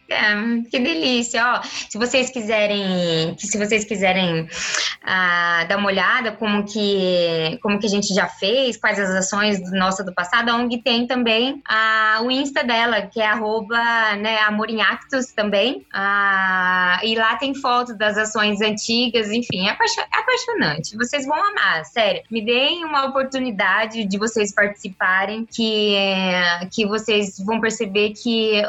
[0.08, 1.62] Que, que delícia, ó.
[1.62, 4.47] Se vocês quiserem, se vocês quiserem
[5.03, 9.60] ah, dar uma olhada como que, como que a gente já fez, quais as ações
[9.72, 13.78] nossa do passado, a ONG tem também ah, o Insta dela, que é arroba,
[14.16, 14.38] né,
[14.89, 15.86] Actos também.
[15.93, 20.95] Ah, e lá tem fotos das ações antigas, enfim, é, é apaixonante.
[20.95, 22.24] Vocês vão amar, sério.
[22.32, 25.95] Me deem uma oportunidade de vocês participarem, que,
[26.74, 28.62] que vocês vão perceber que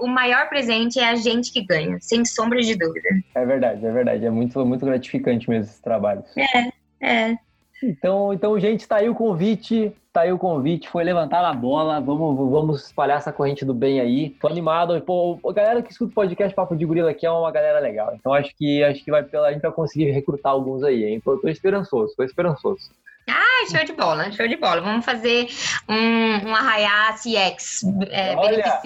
[0.00, 3.08] o maior presente é a gente que ganha, sem sombra de dúvida.
[3.34, 4.26] É verdade, é verdade.
[4.26, 6.22] É muito, muito gratificante mesmo esse trabalho.
[6.36, 6.72] É,
[7.06, 7.36] é.
[7.82, 12.00] Então, então, gente, tá aí o convite, tá aí o convite, foi levantar a bola,
[12.00, 14.30] vamos, vamos espalhar essa corrente do bem aí.
[14.40, 17.50] Tô animado, pô, a galera que escuta o podcast Papo de Gorila aqui é uma
[17.50, 18.14] galera legal.
[18.14, 21.20] Então acho que acho que vai pela a gente vai conseguir recrutar alguns aí, hein?
[21.20, 22.90] Tô, tô esperançoso, tô esperançoso.
[23.28, 24.80] Ah, show de bola, show de bola.
[24.80, 25.48] Vamos fazer
[25.88, 27.82] um, um Arraiá CX.
[28.10, 28.82] É, Olha,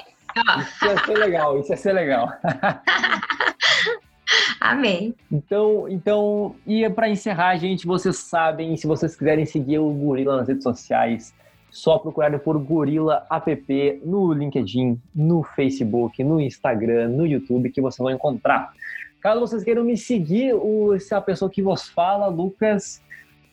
[0.61, 2.32] Isso ia ser legal, isso ia ser legal.
[4.61, 5.14] Amei.
[5.30, 10.49] Então, então, e para encerrar, gente, vocês sabem, se vocês quiserem seguir o Gorila nas
[10.49, 11.32] redes sociais,
[11.70, 17.99] só procurarem por Gorila App no LinkedIn, no Facebook, no Instagram, no YouTube, que vocês
[17.99, 18.72] vão encontrar.
[19.20, 23.03] Caso vocês queiram me seguir, o, se a pessoa que vos fala, Lucas,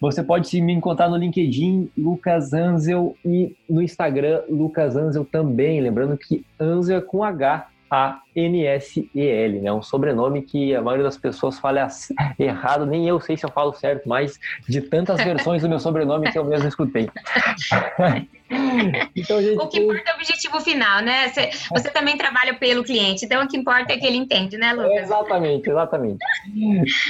[0.04, 5.80] você pode me encontrar no LinkedIn, Lucas Anzel, e no Instagram, Lucas Anzel também.
[5.80, 9.72] Lembrando que Anzel é com H, a-N-S-E-L, né?
[9.72, 11.88] Um sobrenome que a maioria das pessoas fala
[12.38, 14.38] errado, nem eu sei se eu falo certo, mas
[14.68, 17.10] de tantas versões do meu sobrenome que eu mesmo escutei.
[19.16, 21.30] então, gente, o que importa é o objetivo final, né?
[21.30, 24.74] Você, você, também trabalha pelo cliente, então o que importa é que ele entende, né,
[24.74, 25.04] Lucas?
[25.04, 26.18] exatamente, exatamente.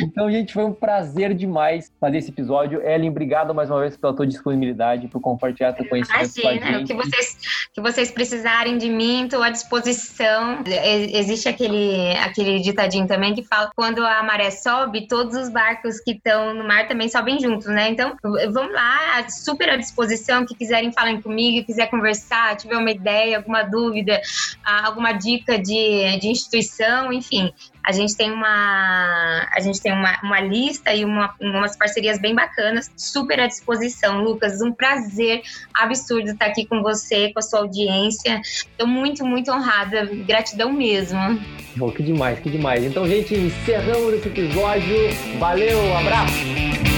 [0.02, 2.82] Então, gente, foi um prazer demais fazer esse episódio.
[2.82, 6.72] Ellen, obrigado mais uma vez pela tua disponibilidade, por compartilhar teu conhecimento Imagina, com a
[6.80, 6.84] gente.
[6.84, 7.38] O que vocês,
[7.74, 10.64] que vocês precisarem de mim, estou à disposição.
[10.66, 16.12] Existe aquele, aquele ditadinho também que fala quando a maré sobe, todos os barcos que
[16.12, 17.90] estão no mar também sobem juntos, né?
[17.90, 23.38] Então, vamos lá, super à disposição, que quiserem falar comigo quiser conversar, tiver uma ideia,
[23.38, 24.20] alguma dúvida,
[24.64, 27.54] ah, alguma dica de, de instituição, enfim,
[27.86, 32.34] a gente tem uma, a gente tem uma, uma lista e uma, umas parcerias bem
[32.34, 34.24] bacanas, super à disposição.
[34.24, 35.42] Lucas, um prazer
[35.74, 38.40] absurdo estar aqui com você, com a sua audiência.
[38.42, 40.06] Estou muito, muito honrada.
[40.26, 41.20] Gratidão mesmo.
[41.80, 42.86] Oh, que demais, que demais.
[42.86, 44.96] Então, gente, encerramos esse episódio.
[45.38, 46.93] Valeu, abraço!